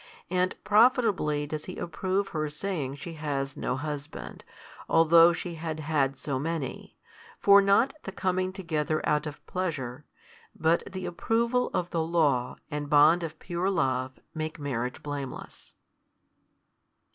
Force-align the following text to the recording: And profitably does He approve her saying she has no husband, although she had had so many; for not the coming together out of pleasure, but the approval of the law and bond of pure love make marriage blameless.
And 0.31 0.55
profitably 0.63 1.45
does 1.45 1.65
He 1.65 1.77
approve 1.77 2.29
her 2.29 2.49
saying 2.49 2.95
she 2.95 3.13
has 3.21 3.55
no 3.55 3.77
husband, 3.77 4.43
although 4.89 5.31
she 5.31 5.53
had 5.53 5.79
had 5.81 6.17
so 6.17 6.39
many; 6.39 6.97
for 7.37 7.61
not 7.61 7.93
the 8.01 8.11
coming 8.11 8.51
together 8.51 9.07
out 9.07 9.27
of 9.27 9.45
pleasure, 9.45 10.07
but 10.55 10.81
the 10.91 11.05
approval 11.05 11.69
of 11.71 11.91
the 11.91 12.01
law 12.01 12.55
and 12.71 12.89
bond 12.89 13.21
of 13.21 13.37
pure 13.37 13.69
love 13.69 14.17
make 14.33 14.57
marriage 14.57 15.03
blameless. 15.03 15.75